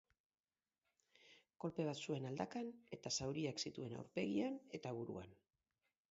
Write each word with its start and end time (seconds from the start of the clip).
Kolpe 1.65 1.83
bat 1.89 1.99
zuen 2.05 2.25
aldakan 2.29 2.71
eta 2.97 3.11
zauriak 3.17 3.61
zituen 3.67 3.93
aurpegian 3.99 4.57
eta 4.79 4.95
buruan. 5.01 5.37